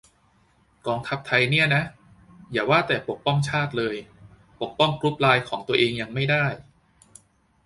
[0.87, 1.83] "กองทัพไทยเนี่ยนะ
[2.51, 3.95] อย่าว่าแต่ปกป้องชาติเลย
[4.61, 6.45] ปกป้องกรุ๊ปไลน์ของตัวเองยังไม่ได้"